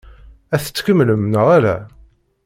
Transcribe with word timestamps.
Ad 0.55 0.61
t-tkemmlem 0.61 1.23
neɣ 1.33 1.47
ala? 1.57 1.75